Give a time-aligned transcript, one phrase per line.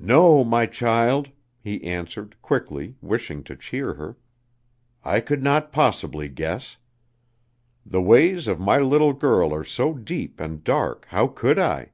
[0.00, 1.30] "No, my child,"
[1.60, 4.16] he answered, quickly, wishing to cheer her,
[5.04, 6.78] "I could not possibly guess.
[7.86, 11.92] The ways of my little girl are so deep and dark, how could I?"